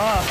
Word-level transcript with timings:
Oh. 0.00 0.24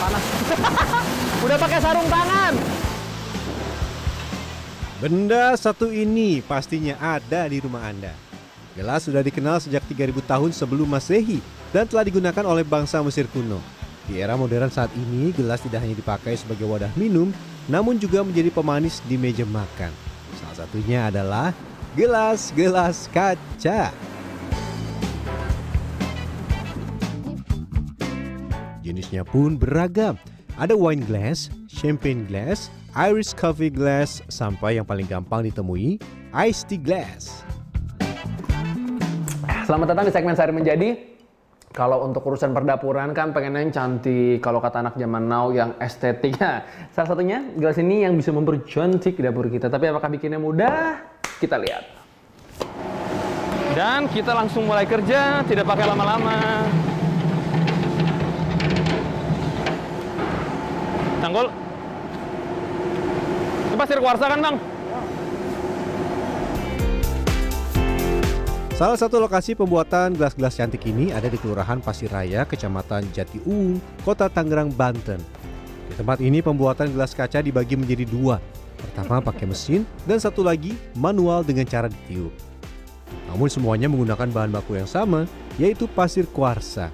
Panas. 0.00 0.24
Udah 1.44 1.58
pakai 1.60 1.78
sarung 1.84 2.08
tangan. 2.08 2.56
Benda 5.04 5.52
satu 5.60 5.92
ini 5.92 6.40
pastinya 6.40 6.96
ada 6.96 7.44
di 7.44 7.60
rumah 7.60 7.84
Anda. 7.84 8.16
Gelas 8.72 9.04
sudah 9.04 9.20
dikenal 9.20 9.60
sejak 9.60 9.84
3000 9.84 10.16
tahun 10.24 10.50
sebelum 10.56 10.88
Masehi 10.88 11.44
dan 11.76 11.84
telah 11.84 12.08
digunakan 12.08 12.44
oleh 12.48 12.64
bangsa 12.64 13.04
Mesir 13.04 13.28
kuno. 13.28 13.60
Di 14.08 14.16
era 14.16 14.32
modern 14.40 14.72
saat 14.72 14.88
ini, 14.96 15.28
gelas 15.36 15.60
tidak 15.60 15.84
hanya 15.84 15.92
dipakai 15.92 16.40
sebagai 16.40 16.64
wadah 16.64 16.88
minum, 16.96 17.28
namun 17.68 18.00
juga 18.00 18.24
menjadi 18.24 18.48
pemanis 18.48 19.04
di 19.04 19.20
meja 19.20 19.44
makan. 19.44 19.92
Salah 20.40 20.64
satunya 20.64 21.12
adalah 21.12 21.52
gelas-gelas 21.92 23.04
kaca. 23.12 23.92
Jenisnya 28.80 29.22
pun 29.28 29.60
beragam. 29.60 30.16
Ada 30.56 30.72
wine 30.72 31.04
glass, 31.04 31.52
champagne 31.68 32.24
glass, 32.24 32.72
Irish 32.96 33.36
coffee 33.36 33.72
glass, 33.72 34.24
sampai 34.32 34.80
yang 34.80 34.88
paling 34.88 35.04
gampang 35.04 35.44
ditemui, 35.44 36.00
iced 36.32 36.68
tea 36.68 36.80
glass. 36.80 37.44
Selamat 39.68 39.92
datang 39.92 40.08
di 40.08 40.12
segmen 40.12 40.32
Sehari 40.32 40.52
Menjadi. 40.52 41.12
Kalau 41.72 42.04
untuk 42.04 42.24
urusan 42.28 42.52
perdapuran 42.52 43.16
kan 43.16 43.32
pengen 43.32 43.56
yang 43.56 43.72
cantik. 43.72 44.44
Kalau 44.44 44.60
kata 44.60 44.84
anak 44.84 44.96
zaman 45.00 45.24
now 45.24 45.48
yang 45.48 45.72
estetiknya. 45.80 46.68
Salah 46.92 47.16
satunya 47.16 47.40
gelas 47.56 47.80
ini 47.80 48.04
yang 48.04 48.12
bisa 48.12 48.28
mempercantik 48.28 49.16
dapur 49.16 49.48
kita. 49.48 49.72
Tapi 49.72 49.88
apakah 49.88 50.12
bikinnya 50.12 50.36
mudah? 50.36 51.11
Kita 51.42 51.58
lihat. 51.58 51.82
Dan 53.74 54.06
kita 54.14 54.30
langsung 54.30 54.62
mulai 54.62 54.86
kerja, 54.86 55.42
tidak 55.42 55.66
pakai 55.66 55.90
lama-lama. 55.90 56.38
Tanggul. 61.18 61.50
Ini 63.66 63.74
pasir 63.74 63.98
kuarsa 63.98 64.30
kan 64.30 64.38
bang? 64.38 64.56
Salah 68.78 68.98
satu 68.98 69.18
lokasi 69.18 69.58
pembuatan 69.58 70.14
gelas-gelas 70.14 70.54
cantik 70.54 70.86
ini 70.86 71.10
ada 71.10 71.26
di 71.26 71.38
Kelurahan 71.42 71.82
Pasir 71.82 72.06
Raya, 72.10 72.46
Kecamatan 72.46 73.10
Jatiuung, 73.10 73.82
Kota 74.06 74.30
Tangerang, 74.30 74.70
Banten. 74.70 75.18
Di 75.90 75.94
tempat 75.98 76.22
ini 76.22 76.38
pembuatan 76.38 76.94
gelas 76.94 77.18
kaca 77.18 77.42
dibagi 77.42 77.74
menjadi 77.74 78.06
dua. 78.06 78.38
Pertama 78.82 79.22
pakai 79.22 79.46
mesin 79.46 79.86
dan 80.04 80.18
satu 80.18 80.42
lagi 80.42 80.74
manual 80.98 81.46
dengan 81.46 81.64
cara 81.64 81.86
ditiup. 81.86 82.34
Namun 83.30 83.48
semuanya 83.48 83.86
menggunakan 83.86 84.28
bahan 84.28 84.50
baku 84.50 84.76
yang 84.76 84.90
sama, 84.90 85.24
yaitu 85.56 85.86
pasir 85.86 86.26
kuarsa. 86.28 86.90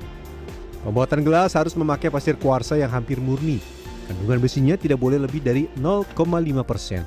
Pembuatan 0.85 1.27
gelas 1.27 1.59
harus 1.59 1.75
memakai 1.75 2.13
pasir 2.13 2.39
kuarsa 2.39 2.79
yang 2.79 2.93
hampir 2.93 3.19
murni. 3.19 3.59
Kandungan 4.07 4.41
besinya 4.41 4.75
tidak 4.79 5.03
boleh 5.03 5.21
lebih 5.21 5.43
dari 5.43 5.67
0,5%. 5.77 7.05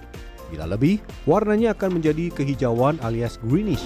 Bila 0.51 0.67
lebih, 0.67 0.99
warnanya 1.23 1.71
akan 1.71 1.97
menjadi 1.97 2.27
kehijauan 2.35 2.99
alias 3.01 3.39
greenish. 3.39 3.81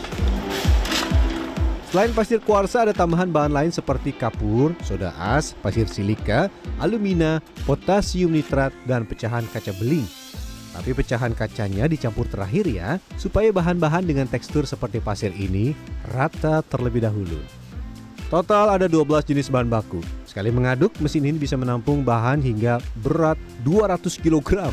Selain 1.93 2.11
pasir 2.11 2.43
kuarsa 2.43 2.83
ada 2.83 2.91
tambahan 2.91 3.31
bahan 3.31 3.55
lain 3.55 3.71
seperti 3.71 4.11
kapur, 4.11 4.75
soda 4.83 5.15
as, 5.15 5.55
pasir 5.63 5.87
silika, 5.87 6.51
alumina, 6.81 7.39
potasium 7.63 8.35
nitrat, 8.35 8.75
dan 8.83 9.07
pecahan 9.07 9.47
kaca 9.53 9.71
beling. 9.79 10.03
Tapi 10.75 10.91
pecahan 10.91 11.31
kacanya 11.31 11.87
dicampur 11.87 12.27
terakhir 12.27 12.67
ya, 12.67 12.99
supaya 13.15 13.47
bahan-bahan 13.55 14.03
dengan 14.03 14.27
tekstur 14.27 14.67
seperti 14.67 14.99
pasir 14.99 15.31
ini 15.31 15.71
rata 16.11 16.59
terlebih 16.67 17.07
dahulu. 17.07 17.39
Total 18.27 18.75
ada 18.75 18.91
12 18.91 19.07
jenis 19.23 19.47
bahan 19.47 19.71
baku. 19.71 20.03
Sekali 20.27 20.51
mengaduk, 20.51 20.91
mesin 20.99 21.23
ini 21.23 21.39
bisa 21.39 21.55
menampung 21.55 22.03
bahan 22.03 22.43
hingga 22.43 22.83
berat 22.99 23.39
200 23.63 24.19
kg. 24.19 24.67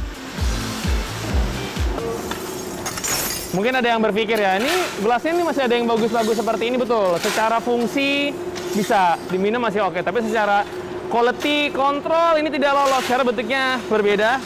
Mungkin 3.54 3.72
ada 3.78 3.86
yang 3.86 4.02
berpikir 4.02 4.42
ya, 4.42 4.58
ini 4.58 4.72
gelasnya 4.98 5.38
ini 5.38 5.44
masih 5.46 5.62
ada 5.68 5.74
yang 5.78 5.86
bagus-bagus 5.86 6.40
seperti 6.40 6.72
ini 6.72 6.82
betul. 6.82 7.14
Secara 7.22 7.62
fungsi 7.62 8.34
bisa 8.74 9.14
diminum 9.30 9.62
masih 9.62 9.86
oke, 9.86 10.02
tapi 10.02 10.24
secara 10.24 10.66
quality 11.12 11.70
control 11.70 12.40
ini 12.40 12.48
tidak 12.48 12.72
lolos 12.72 13.04
karena 13.04 13.24
bentuknya 13.28 13.62
berbeda 13.86 14.40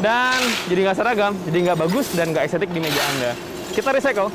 dan 0.00 0.40
jadi 0.68 0.90
nggak 0.90 0.96
seragam, 0.96 1.32
jadi 1.48 1.58
nggak 1.70 1.78
bagus 1.88 2.06
dan 2.12 2.32
nggak 2.32 2.44
estetik 2.48 2.70
di 2.72 2.80
meja 2.80 3.02
Anda. 3.16 3.32
Kita 3.72 3.92
recycle. 3.92 4.28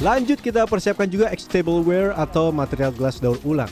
Lanjut 0.00 0.40
kita 0.40 0.64
persiapkan 0.64 1.04
juga 1.04 1.28
tableware 1.36 2.16
atau 2.16 2.48
material 2.48 2.88
gelas 2.96 3.20
daur 3.20 3.36
ulang. 3.44 3.68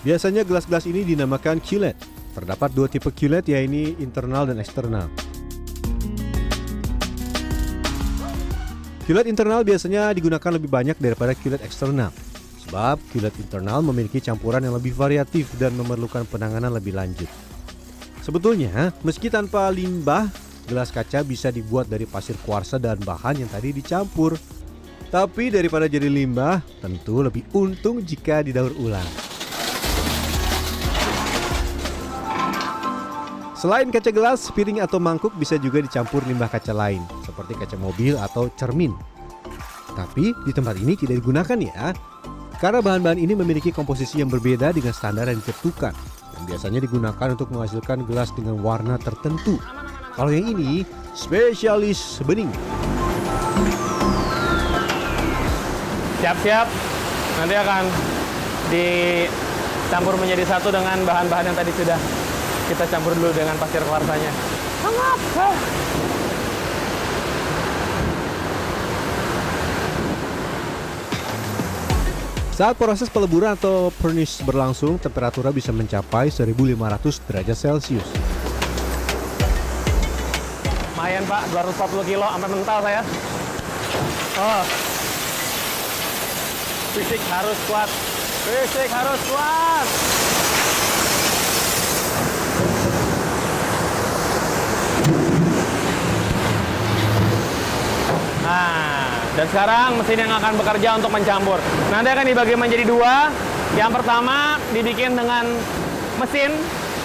Biasanya 0.00 0.40
gelas-gelas 0.40 0.88
ini 0.88 1.04
dinamakan 1.04 1.60
QLED. 1.60 1.92
Terdapat 2.32 2.70
dua 2.72 2.88
tipe 2.88 3.12
QLED 3.12 3.52
yaitu 3.52 3.92
internal 4.00 4.48
dan 4.48 4.56
eksternal. 4.64 5.12
QLED 9.04 9.28
internal 9.28 9.60
biasanya 9.60 10.08
digunakan 10.16 10.52
lebih 10.56 10.72
banyak 10.72 10.96
daripada 10.96 11.36
QLED 11.36 11.60
eksternal. 11.60 12.27
Sebab 12.68 13.00
QLED 13.16 13.48
internal 13.48 13.80
memiliki 13.80 14.20
campuran 14.20 14.60
yang 14.60 14.76
lebih 14.76 14.92
variatif 14.92 15.56
dan 15.56 15.72
memerlukan 15.72 16.28
penanganan 16.28 16.68
lebih 16.68 16.92
lanjut. 16.92 17.24
Sebetulnya, 18.20 18.92
meski 19.00 19.32
tanpa 19.32 19.72
limbah, 19.72 20.28
gelas 20.68 20.92
kaca 20.92 21.24
bisa 21.24 21.48
dibuat 21.48 21.88
dari 21.88 22.04
pasir 22.04 22.36
kuarsa 22.44 22.76
dan 22.76 23.00
bahan 23.00 23.40
yang 23.40 23.48
tadi 23.48 23.72
dicampur. 23.72 24.36
Tapi 25.08 25.48
daripada 25.48 25.88
jadi 25.88 26.12
limbah, 26.12 26.60
tentu 26.84 27.24
lebih 27.24 27.48
untung 27.56 28.04
jika 28.04 28.44
didaur 28.44 28.76
ulang. 28.76 29.08
Selain 33.56 33.88
kaca 33.88 34.12
gelas, 34.12 34.52
piring 34.52 34.84
atau 34.84 35.00
mangkuk 35.00 35.32
bisa 35.40 35.56
juga 35.56 35.80
dicampur 35.80 36.20
limbah 36.28 36.52
kaca 36.52 36.76
lain, 36.76 37.00
seperti 37.24 37.56
kaca 37.56 37.80
mobil 37.80 38.20
atau 38.20 38.52
cermin. 38.60 38.92
Tapi 39.96 40.36
di 40.44 40.52
tempat 40.52 40.76
ini 40.76 40.94
tidak 40.94 41.24
digunakan 41.24 41.58
ya, 41.58 41.96
karena 42.58 42.82
bahan-bahan 42.82 43.22
ini 43.22 43.38
memiliki 43.38 43.70
komposisi 43.70 44.18
yang 44.18 44.26
berbeda 44.26 44.74
dengan 44.74 44.90
standar 44.90 45.30
yang 45.30 45.38
ditentukan, 45.38 45.94
yang 46.34 46.44
biasanya 46.50 46.82
digunakan 46.82 47.28
untuk 47.30 47.54
menghasilkan 47.54 48.02
gelas 48.02 48.34
dengan 48.34 48.58
warna 48.58 48.98
tertentu. 48.98 49.62
Kalau 50.18 50.34
yang 50.34 50.50
ini, 50.50 50.82
spesialis 51.14 52.18
bening. 52.26 52.50
Siap-siap, 56.18 56.66
nanti 57.38 57.54
akan 57.54 57.82
dicampur 58.74 60.18
menjadi 60.18 60.42
satu 60.50 60.74
dengan 60.74 60.98
bahan-bahan 61.06 61.54
yang 61.54 61.56
tadi 61.56 61.70
sudah 61.78 61.98
kita 62.66 62.84
campur 62.90 63.14
dulu 63.14 63.30
dengan 63.30 63.54
pasir 63.62 63.80
kuarsanya. 63.86 64.34
Hangat! 64.82 66.17
Saat 72.58 72.74
proses 72.74 73.06
peleburan 73.06 73.54
atau 73.54 73.86
furnish 74.02 74.42
berlangsung, 74.42 74.98
temperaturnya 74.98 75.54
bisa 75.54 75.70
mencapai 75.70 76.26
1500 76.26 77.22
derajat 77.30 77.54
Celcius. 77.54 78.02
Lumayan 80.98 81.22
pak, 81.30 81.46
240 81.54 82.02
kilo, 82.10 82.26
sampai 82.26 82.50
mental 82.50 82.78
saya. 82.82 83.02
Oh. 84.42 84.62
Fisik 86.98 87.22
harus 87.30 87.58
kuat. 87.70 87.86
Fisik 88.42 88.90
harus 88.90 89.20
kuat. 89.30 89.86
Nah, 98.42 99.07
dan 99.38 99.46
sekarang 99.54 100.02
mesin 100.02 100.18
yang 100.18 100.34
akan 100.34 100.52
bekerja 100.58 100.98
untuk 100.98 101.14
mencampur. 101.14 101.62
Nanti 101.94 102.10
akan 102.10 102.26
dibagi 102.26 102.58
menjadi 102.58 102.82
dua. 102.90 103.30
Yang 103.78 104.02
pertama 104.02 104.58
dibikin 104.74 105.14
dengan 105.14 105.46
mesin, 106.18 106.50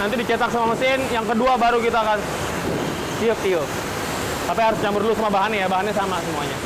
nanti 0.01 0.17
dicetak 0.17 0.49
sama 0.49 0.73
mesin. 0.73 0.97
Yang 1.13 1.37
kedua 1.37 1.61
baru 1.61 1.77
kita 1.77 2.01
akan 2.01 2.17
tiup-tiup. 3.21 3.69
Tapi 4.49 4.59
harus 4.65 4.79
campur 4.81 5.05
dulu 5.05 5.13
sama 5.13 5.29
bahannya 5.29 5.61
ya, 5.61 5.67
bahannya 5.69 5.93
sama 5.93 6.17
semuanya. 6.25 6.57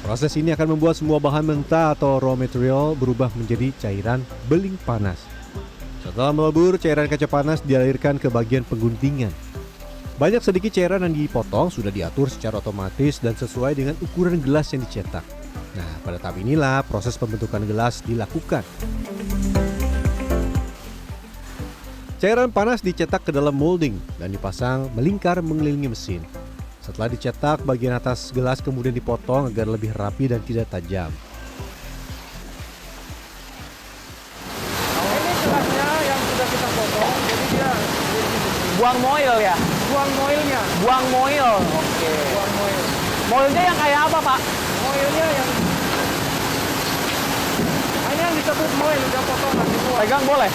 Proses 0.00 0.32
ini 0.40 0.56
akan 0.56 0.80
membuat 0.80 0.96
semua 0.96 1.20
bahan 1.20 1.44
mentah 1.44 1.92
atau 1.92 2.16
raw 2.16 2.32
material 2.32 2.96
berubah 2.96 3.28
menjadi 3.36 3.76
cairan 3.76 4.24
beling 4.48 4.80
panas. 4.88 5.20
Setelah 6.00 6.32
melebur, 6.32 6.80
cairan 6.80 7.04
kaca 7.04 7.28
panas 7.28 7.60
dialirkan 7.60 8.16
ke 8.16 8.32
bagian 8.32 8.64
pengguntingan. 8.64 9.45
Banyak 10.16 10.40
sedikit 10.40 10.72
cairan 10.72 11.04
yang 11.04 11.12
dipotong 11.12 11.68
sudah 11.68 11.92
diatur 11.92 12.32
secara 12.32 12.56
otomatis 12.56 13.20
dan 13.20 13.36
sesuai 13.36 13.76
dengan 13.76 13.92
ukuran 14.00 14.40
gelas 14.40 14.72
yang 14.72 14.80
dicetak. 14.80 15.20
Nah, 15.76 15.90
pada 16.00 16.16
tahap 16.16 16.40
inilah 16.40 16.80
proses 16.88 17.20
pembentukan 17.20 17.60
gelas 17.68 18.00
dilakukan. 18.00 18.64
Cairan 22.16 22.48
panas 22.48 22.80
dicetak 22.80 23.28
ke 23.28 23.30
dalam 23.30 23.52
molding 23.52 24.00
dan 24.16 24.32
dipasang 24.32 24.88
melingkar 24.96 25.44
mengelilingi 25.44 25.92
mesin. 25.92 26.24
Setelah 26.80 27.12
dicetak, 27.12 27.60
bagian 27.68 27.92
atas 27.92 28.32
gelas 28.32 28.64
kemudian 28.64 28.96
dipotong 28.96 29.52
agar 29.52 29.68
lebih 29.68 29.92
rapi 29.92 30.32
dan 30.32 30.40
tidak 30.48 30.72
tajam. 30.72 31.12
Buang 38.76 38.98
moil 39.00 39.34
ya? 39.40 39.56
buang 39.88 40.10
moilnya, 40.20 40.60
Buang 40.84 41.04
moil. 41.08 41.48
Oke. 41.64 42.12
buang 42.12 42.52
moil. 42.60 42.80
Moilnya 43.32 43.62
yang 43.72 43.78
kayak 43.80 44.00
apa, 44.04 44.18
Pak? 44.20 44.38
Moilnya 44.84 45.26
yang 45.32 45.48
Nah, 47.96 48.10
ini 48.12 48.20
yang 48.20 48.34
disebut 48.36 48.70
moil 48.76 49.00
udah 49.00 49.22
potongan 49.24 49.66
dibuang. 49.72 49.98
Pegang 50.04 50.24
boleh? 50.28 50.50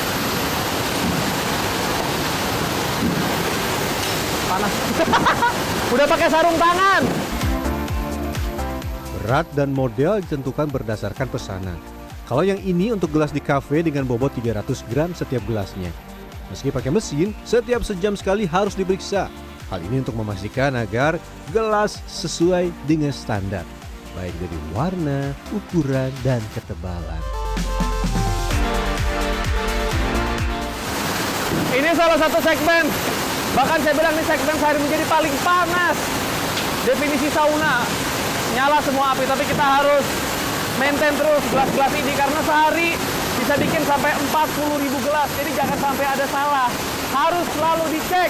Panas. 4.52 4.74
Udah 5.96 6.08
pakai 6.08 6.28
sarung 6.28 6.58
tangan. 6.60 7.04
Berat 9.18 9.48
dan 9.56 9.72
model 9.72 10.20
ditentukan 10.24 10.68
berdasarkan 10.70 11.28
pesanan. 11.32 11.80
Kalau 12.28 12.44
yang 12.44 12.60
ini 12.64 12.94
untuk 12.96 13.12
gelas 13.16 13.32
di 13.34 13.40
kafe 13.44 13.84
dengan 13.84 14.04
bobot 14.08 14.32
300 14.36 14.88
gram 14.92 15.12
setiap 15.12 15.44
gelasnya. 15.48 16.11
Meski 16.52 16.68
pakai 16.68 16.92
mesin, 16.92 17.32
setiap 17.48 17.80
sejam 17.80 18.12
sekali 18.12 18.44
harus 18.44 18.76
diperiksa. 18.76 19.32
Hal 19.72 19.80
ini 19.88 20.04
untuk 20.04 20.20
memastikan 20.20 20.76
agar 20.76 21.16
gelas 21.56 22.04
sesuai 22.12 22.68
dengan 22.84 23.16
standar, 23.16 23.64
baik 24.20 24.36
dari 24.36 24.60
warna, 24.76 25.32
ukuran, 25.56 26.12
dan 26.28 26.44
ketebalan. 26.52 27.24
Ini 31.72 31.88
salah 31.96 32.20
satu 32.20 32.44
segmen. 32.44 32.84
Bahkan 33.56 33.80
saya 33.88 33.96
bilang 33.96 34.12
ini 34.12 34.28
segmen 34.28 34.56
sehari 34.60 34.80
menjadi 34.84 35.08
paling 35.08 35.36
panas. 35.48 35.96
Definisi 36.84 37.32
sauna. 37.32 37.88
Nyala 38.52 38.84
semua 38.84 39.16
api, 39.16 39.24
tapi 39.24 39.48
kita 39.48 39.64
harus 39.64 40.04
maintain 40.76 41.16
terus 41.16 41.44
gelas-gelas 41.48 41.96
ini 41.96 42.12
karena 42.12 42.40
sehari 42.44 43.00
bisa 43.42 43.58
bikin 43.58 43.82
sampai 43.90 44.14
40 44.14 44.84
ribu 44.86 44.98
gelas. 45.02 45.30
Jadi 45.34 45.52
jangan 45.58 45.78
sampai 45.82 46.06
ada 46.06 46.26
salah. 46.30 46.70
Harus 47.10 47.48
selalu 47.58 47.86
dicek. 47.98 48.30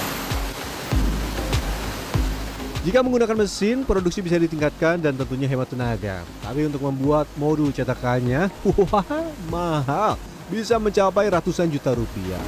Jika 2.81 3.03
menggunakan 3.03 3.37
mesin, 3.37 3.83
produksi 3.83 4.23
bisa 4.23 4.39
ditingkatkan 4.41 5.03
dan 5.03 5.13
tentunya 5.13 5.45
hemat 5.51 5.69
tenaga. 5.69 6.23
Tapi 6.41 6.65
untuk 6.65 6.81
membuat 6.87 7.27
modul 7.35 7.69
cetakannya, 7.75 8.47
wah 8.87 9.05
mahal. 9.51 10.15
Bisa 10.47 10.79
mencapai 10.79 11.27
ratusan 11.27 11.67
juta 11.67 11.91
rupiah. 11.91 12.41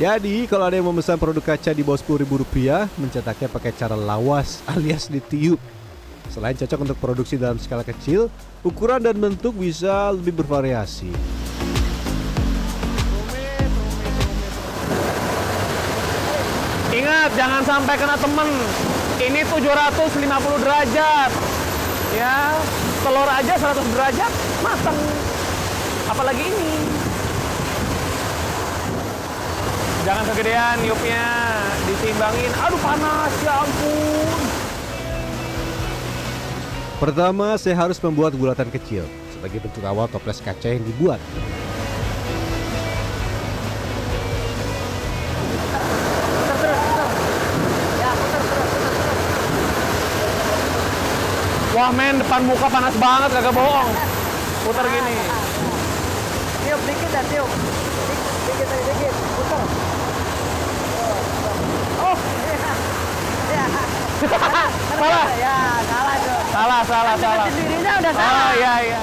Jadi, 0.00 0.48
kalau 0.48 0.64
ada 0.64 0.80
yang 0.80 0.88
memesan 0.88 1.20
produk 1.20 1.44
kaca 1.44 1.76
di 1.76 1.84
bawah 1.84 2.00
10 2.00 2.24
ribu 2.24 2.40
rupiah, 2.40 2.88
mencetaknya 2.96 3.52
pakai 3.52 3.76
cara 3.76 3.92
lawas 3.92 4.64
alias 4.64 5.12
ditiup. 5.12 5.60
Selain 6.30 6.54
cocok 6.54 6.78
untuk 6.86 6.98
produksi 7.02 7.34
dalam 7.34 7.58
skala 7.58 7.82
kecil, 7.82 8.30
ukuran 8.62 9.02
dan 9.02 9.18
bentuk 9.18 9.50
bisa 9.58 10.14
lebih 10.14 10.38
bervariasi. 10.38 11.10
Ingat, 16.94 17.30
jangan 17.34 17.62
sampai 17.66 17.94
kena 17.98 18.14
temen. 18.14 18.46
Ini 19.18 19.42
750 19.42 20.62
derajat. 20.62 21.30
Ya, 22.14 22.54
telur 23.02 23.26
aja 23.26 23.54
100 23.58 23.94
derajat, 23.94 24.32
matang. 24.62 24.98
Apalagi 26.10 26.42
ini. 26.46 26.74
Jangan 30.06 30.24
kegedean 30.30 30.78
niupnya, 30.82 31.26
ditimbangin. 31.90 32.50
Aduh 32.54 32.80
panas, 32.82 33.34
ya 33.42 33.54
ampun. 33.66 34.09
Pertama, 37.00 37.56
saya 37.56 37.72
harus 37.80 37.96
membuat 37.96 38.36
bulatan 38.36 38.68
kecil 38.68 39.08
sebagai 39.32 39.56
bentuk 39.64 39.80
awal 39.88 40.04
toples 40.04 40.36
kaca 40.36 40.68
yang 40.68 40.84
dibuat. 40.84 41.16
Wah 51.72 51.88
men, 51.96 52.20
depan 52.20 52.44
muka 52.44 52.68
panas 52.68 52.92
banget, 53.00 53.32
kagak 53.32 53.56
bohong. 53.56 53.88
Putar 54.68 54.84
gini. 54.84 55.16
Tiup 56.68 56.80
dikit 56.84 57.10
ya, 57.16 57.22
tiup. 57.32 57.48
Dikit, 57.48 58.20
dikit, 58.44 58.68
aja, 58.68 58.82
dikit. 58.92 59.14
Putar. 59.40 59.64
Oh, 62.04 62.16
ya. 63.56 63.64
Salah, 65.00 65.28
Ya, 65.40 65.56
salah 65.88 66.16
tuh. 66.28 66.39
Salah, 66.50 66.80
salah, 66.84 67.14
salah. 67.16 67.46
Sendirinya 67.48 67.92
udah 68.02 68.12
salah. 68.12 68.42
Oh 68.42 68.52
iya, 68.58 68.74
iya. 68.84 69.00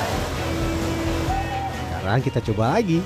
Sekarang 1.87 2.21
kita 2.23 2.39
coba 2.51 2.63
lagi. 2.79 2.99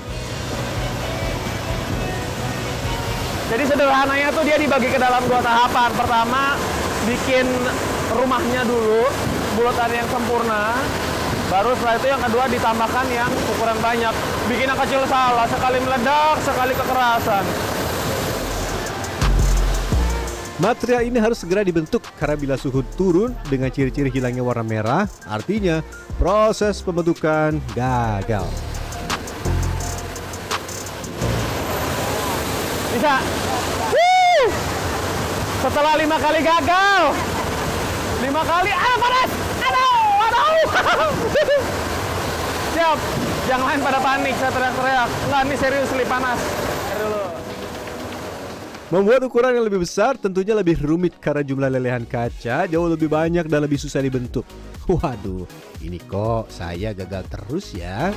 Jadi 3.52 3.64
sederhananya 3.68 4.28
tuh 4.32 4.44
dia 4.48 4.56
dibagi 4.56 4.88
ke 4.88 4.96
dalam 4.96 5.22
dua 5.28 5.40
tahapan. 5.44 5.90
Pertama, 5.92 6.56
bikin 7.04 7.46
rumahnya 8.14 8.62
dulu, 8.64 9.04
bulatan 9.58 9.90
yang 9.92 10.08
sempurna. 10.08 10.78
Baru 11.52 11.76
setelah 11.76 12.00
itu 12.00 12.08
yang 12.08 12.22
kedua 12.24 12.48
ditambahkan 12.48 13.06
yang 13.12 13.28
ukuran 13.52 13.76
banyak. 13.84 14.14
Bikin 14.48 14.72
yang 14.72 14.80
kecil 14.80 15.04
salah, 15.04 15.44
sekali 15.44 15.84
meledak, 15.84 16.40
sekali 16.40 16.72
kekerasan. 16.72 17.44
Material 20.60 21.08
ini 21.08 21.16
harus 21.16 21.40
segera 21.40 21.64
dibentuk 21.64 22.04
karena 22.20 22.36
bila 22.36 22.54
suhu 22.60 22.84
turun 22.92 23.32
dengan 23.48 23.72
ciri-ciri 23.72 24.12
hilangnya 24.12 24.44
warna 24.44 24.60
merah, 24.60 25.08
artinya 25.24 25.80
proses 26.20 26.84
pembentukan 26.84 27.56
gagal. 27.72 28.44
Bisa. 32.92 33.16
Wuh! 33.96 34.48
Setelah 35.64 35.96
lima 35.96 36.20
kali 36.20 36.40
gagal. 36.44 37.02
Lima 38.20 38.42
kali, 38.44 38.70
aduh 38.76 38.98
panas. 39.00 39.30
Aduh, 39.56 40.04
aduh. 40.20 40.68
Siap. 42.76 42.98
Yang 43.48 43.62
lain 43.66 43.80
pada 43.80 43.98
panik, 44.04 44.34
saya 44.36 44.52
teriak-teriak. 44.52 45.08
Enggak, 45.08 45.40
ini 45.48 45.56
serius, 45.56 45.88
panas. 46.04 46.38
Membuat 48.92 49.24
ukuran 49.24 49.56
yang 49.56 49.64
lebih 49.64 49.80
besar 49.80 50.20
tentunya 50.20 50.52
lebih 50.52 50.76
rumit 50.84 51.16
karena 51.16 51.40
jumlah 51.40 51.72
lelehan 51.72 52.04
kaca 52.04 52.68
jauh 52.68 52.92
lebih 52.92 53.08
banyak 53.08 53.48
dan 53.48 53.64
lebih 53.64 53.80
susah 53.80 54.04
dibentuk. 54.04 54.44
Waduh, 54.84 55.48
ini 55.80 55.96
kok 55.96 56.52
saya 56.52 56.92
gagal 56.92 57.24
terus 57.32 57.72
ya. 57.72 58.12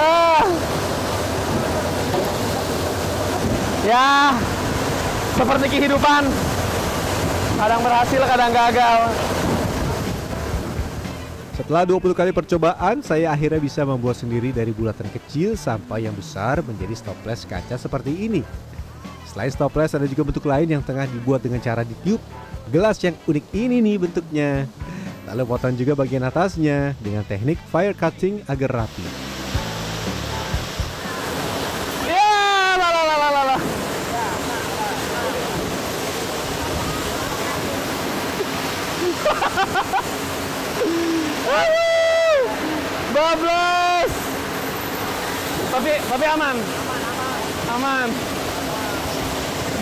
Ah. 0.00 0.48
Ya, 3.84 4.32
seperti 5.36 5.66
kehidupan. 5.68 6.22
Kadang 7.56 7.80
berhasil, 7.84 8.20
kadang 8.24 8.52
gagal. 8.52 9.00
Setelah 11.56 11.88
20 11.88 12.12
kali 12.12 12.30
percobaan, 12.36 13.00
saya 13.00 13.32
akhirnya 13.32 13.60
bisa 13.60 13.80
membuat 13.84 14.20
sendiri 14.20 14.52
dari 14.52 14.76
bulatan 14.76 15.08
kecil 15.08 15.56
sampai 15.56 16.04
yang 16.04 16.12
besar 16.12 16.60
menjadi 16.60 16.92
stoples 16.92 17.48
kaca 17.48 17.80
seperti 17.80 18.12
ini. 18.12 18.44
Selain 19.28 19.52
stoples, 19.52 19.96
ada 19.96 20.04
juga 20.04 20.24
bentuk 20.24 20.44
lain 20.44 20.68
yang 20.68 20.84
tengah 20.84 21.08
dibuat 21.08 21.40
dengan 21.44 21.60
cara 21.60 21.80
ditiup. 21.84 22.20
Gelas 22.68 23.00
yang 23.00 23.16
unik 23.24 23.46
ini 23.56 23.80
nih 23.80 23.96
bentuknya. 23.96 24.50
Lalu 25.32 25.42
potong 25.48 25.76
juga 25.76 25.96
bagian 25.96 26.28
atasnya 26.28 26.92
dengan 27.00 27.24
teknik 27.24 27.56
fire 27.72 27.96
cutting 27.96 28.44
agar 28.48 28.84
rapi. 28.84 29.25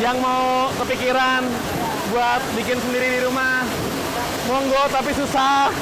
Yang 0.05 0.21
mau 0.21 0.69
kepikiran 0.85 1.49
buat 2.13 2.43
bikin 2.61 2.77
sendiri 2.77 3.09
di 3.09 3.21
rumah, 3.25 3.65
monggo 4.45 4.85
tapi 4.93 5.17
susah. 5.17 5.73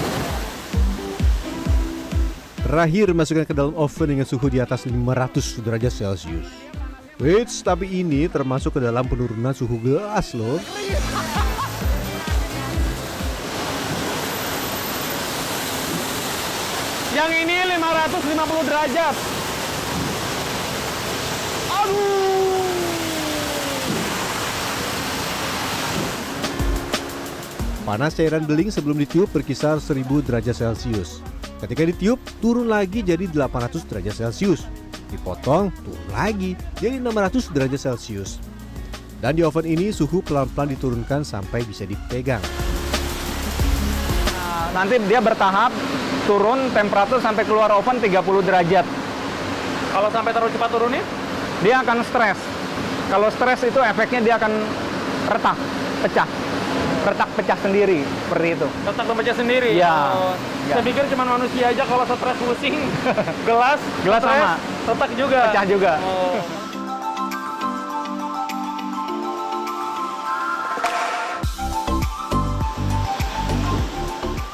Terakhir 2.62 3.11
masukkan 3.19 3.43
ke 3.43 3.50
dalam 3.50 3.75
oven 3.75 4.14
dengan 4.14 4.23
suhu 4.23 4.47
di 4.47 4.62
atas 4.62 4.87
500 4.87 5.59
derajat 5.67 5.91
Celcius. 5.91 6.47
Wait, 7.19 7.50
tapi 7.67 7.91
ini 7.99 8.31
termasuk 8.31 8.79
ke 8.79 8.81
dalam 8.87 9.11
penurunan 9.11 9.50
suhu 9.59 9.75
gelas 9.83 10.38
loh. 10.38 10.62
Yang 17.11 17.31
ini 17.43 17.57
550 17.75 18.71
derajat. 18.71 19.14
Aduh. 21.75 22.32
Panas 27.93 28.17
cairan 28.17 28.49
beling 28.49 28.73
sebelum 28.73 28.97
ditiup 29.05 29.29
berkisar 29.37 29.77
1000 29.77 30.25
derajat 30.25 30.57
Celcius. 30.57 31.21
Ketika 31.61 31.85
ditiup, 31.85 32.17
turun 32.41 32.65
lagi 32.65 33.05
jadi 33.05 33.29
800 33.29 33.85
derajat 33.85 34.17
Celcius. 34.17 34.65
Dipotong, 35.13 35.69
turun 35.85 36.09
lagi 36.09 36.57
jadi 36.81 36.97
600 36.97 37.53
derajat 37.53 37.93
Celcius. 37.93 38.41
Dan 39.21 39.37
di 39.37 39.45
oven 39.45 39.69
ini 39.69 39.93
suhu 39.93 40.25
pelan-pelan 40.25 40.73
diturunkan 40.73 41.21
sampai 41.21 41.69
bisa 41.69 41.85
dipegang. 41.85 42.41
Nah, 44.41 44.73
nanti 44.73 44.97
dia 45.05 45.21
bertahap 45.21 45.77
turun 46.25 46.73
temperatur 46.73 47.21
sampai 47.21 47.45
keluar 47.45 47.77
oven 47.77 48.01
30 48.01 48.09
derajat. 48.41 48.89
Kalau 49.93 50.09
sampai 50.09 50.33
terlalu 50.33 50.49
cepat 50.57 50.71
turunnya, 50.73 51.05
dia 51.61 51.85
akan 51.85 52.01
stres. 52.09 52.41
Kalau 53.13 53.29
stres 53.29 53.61
itu 53.69 53.85
efeknya 53.85 54.21
dia 54.25 54.35
akan 54.41 54.53
retak, 55.29 55.61
pecah. 56.09 56.42
Retak 57.03 57.29
pecah 57.35 57.59
sendiri, 57.59 58.07
seperti 58.07 58.49
itu. 58.55 58.67
Retak 58.87 59.05
dan 59.05 59.17
pecah 59.19 59.37
sendiri. 59.37 59.71
Iya. 59.75 59.97
Oh, 60.15 60.35
Iya. 60.63 60.79
Saya 60.79 60.85
pikir 60.87 61.05
cuma 61.11 61.25
manusia 61.27 61.75
aja 61.75 61.83
kalau 61.83 62.07
stres 62.07 62.39
pusing, 62.39 62.79
gelas, 63.49 63.83
Gelas 64.07 64.23
stres, 64.23 64.39
sama. 64.39 64.55
retak 64.87 65.11
juga. 65.19 65.41
Pecah 65.51 65.65
juga. 65.67 65.93
Oh. 65.99 66.39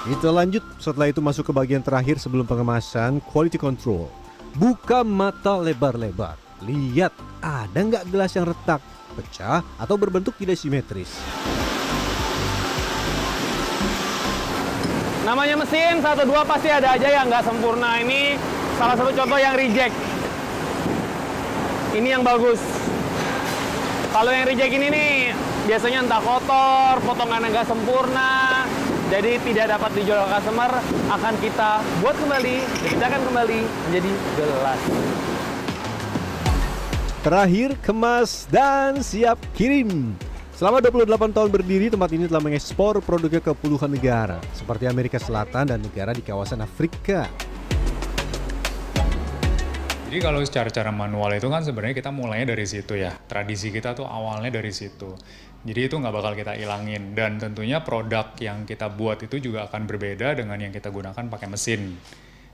Kita 0.08 0.32
lanjut 0.32 0.64
setelah 0.80 1.12
itu 1.12 1.20
masuk 1.20 1.44
ke 1.44 1.52
bagian 1.52 1.84
terakhir 1.84 2.16
sebelum 2.16 2.48
pengemasan 2.48 3.20
quality 3.20 3.60
control. 3.60 4.08
Buka 4.56 5.04
mata 5.04 5.60
lebar-lebar. 5.60 6.40
Lihat 6.64 7.12
ada 7.38 7.78
nggak 7.78 8.08
gelas 8.08 8.32
yang 8.34 8.48
retak, 8.48 8.80
pecah 9.14 9.60
atau 9.76 9.94
berbentuk 9.94 10.34
tidak 10.40 10.56
simetris. 10.58 11.12
Namanya 15.28 15.60
mesin, 15.60 16.00
satu 16.00 16.24
dua 16.24 16.40
pasti 16.40 16.72
ada 16.72 16.96
aja 16.96 17.04
yang 17.04 17.28
nggak 17.28 17.44
sempurna. 17.44 18.00
Ini 18.00 18.40
salah 18.80 18.96
satu 18.96 19.12
contoh 19.12 19.36
yang 19.36 19.60
reject. 19.60 19.92
Ini 21.92 22.16
yang 22.16 22.24
bagus. 22.24 22.56
Kalau 24.08 24.32
yang 24.32 24.48
reject 24.48 24.72
ini 24.72 24.88
nih, 24.88 25.36
biasanya 25.68 26.08
entah 26.08 26.24
kotor, 26.24 27.04
potongannya 27.04 27.52
nggak 27.52 27.68
sempurna, 27.68 28.64
jadi 29.12 29.36
tidak 29.44 29.76
dapat 29.76 29.90
dijual 30.00 30.24
ke 30.24 30.28
customer, 30.32 30.70
akan 31.12 31.34
kita 31.44 31.70
buat 32.00 32.16
kembali, 32.16 32.56
kita 32.88 33.04
akan 33.04 33.20
kembali 33.28 33.60
menjadi 33.84 34.12
gelas. 34.32 34.80
Terakhir, 37.20 37.76
kemas 37.84 38.48
dan 38.48 39.04
siap 39.04 39.36
kirim. 39.52 40.16
Selama 40.58 40.82
28 40.82 41.30
tahun 41.30 41.54
berdiri, 41.54 41.86
tempat 41.86 42.10
ini 42.10 42.26
telah 42.26 42.42
mengekspor 42.42 42.98
produknya 42.98 43.38
ke 43.38 43.54
puluhan 43.54 43.94
negara, 43.94 44.42
seperti 44.50 44.90
Amerika 44.90 45.14
Selatan 45.14 45.70
dan 45.70 45.78
negara 45.78 46.10
di 46.10 46.18
kawasan 46.18 46.58
Afrika. 46.66 47.30
Jadi 50.10 50.18
kalau 50.18 50.42
secara 50.42 50.66
cara 50.66 50.90
manual 50.90 51.30
itu 51.38 51.46
kan 51.46 51.62
sebenarnya 51.62 52.02
kita 52.02 52.10
mulainya 52.10 52.58
dari 52.58 52.66
situ 52.66 52.98
ya. 52.98 53.14
Tradisi 53.30 53.70
kita 53.70 53.94
tuh 53.94 54.10
awalnya 54.10 54.58
dari 54.58 54.74
situ. 54.74 55.14
Jadi 55.62 55.78
itu 55.78 55.94
nggak 55.94 56.10
bakal 56.10 56.34
kita 56.34 56.58
ilangin. 56.58 57.14
Dan 57.14 57.38
tentunya 57.38 57.78
produk 57.86 58.34
yang 58.42 58.66
kita 58.66 58.90
buat 58.90 59.22
itu 59.22 59.38
juga 59.38 59.70
akan 59.70 59.86
berbeda 59.86 60.42
dengan 60.42 60.58
yang 60.58 60.74
kita 60.74 60.90
gunakan 60.90 61.22
pakai 61.22 61.46
mesin. 61.46 61.94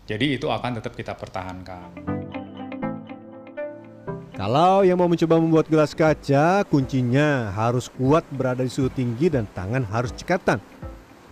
Jadi 0.04 0.36
itu 0.36 0.52
akan 0.52 0.76
tetap 0.76 0.92
kita 0.92 1.16
pertahankan. 1.16 2.23
Kalau 4.34 4.82
yang 4.82 4.98
mau 4.98 5.06
mencoba 5.06 5.38
membuat 5.38 5.70
gelas 5.70 5.94
kaca, 5.94 6.66
kuncinya 6.66 7.54
harus 7.54 7.86
kuat 7.86 8.26
berada 8.34 8.66
di 8.66 8.70
suhu 8.70 8.90
tinggi 8.90 9.30
dan 9.30 9.46
tangan 9.46 9.86
harus 9.86 10.10
cekatan. 10.10 10.58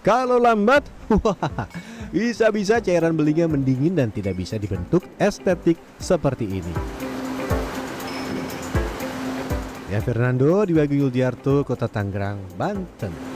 Kalau 0.07 0.39
lambat, 0.39 0.87
bisa-bisa 2.15 2.79
cairan 2.79 3.19
belingnya 3.19 3.51
mendingin 3.51 3.99
dan 3.99 4.15
tidak 4.15 4.39
bisa 4.39 4.55
dibentuk 4.55 5.03
estetik 5.19 5.83
seperti 5.99 6.63
ini. 6.63 6.75
Ya 9.91 9.99
Fernando 9.99 10.63
di 10.63 10.79
Wagi 10.79 11.03
Yuldiarto, 11.03 11.67
Kota 11.67 11.91
Tangerang, 11.91 12.39
Banten. 12.55 13.32